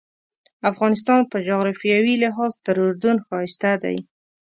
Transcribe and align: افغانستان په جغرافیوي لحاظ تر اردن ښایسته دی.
افغانستان 0.71 1.21
په 1.31 1.37
جغرافیوي 1.47 2.15
لحاظ 2.23 2.51
تر 2.65 2.75
اردن 2.85 3.15
ښایسته 3.25 3.71
دی. 3.83 3.97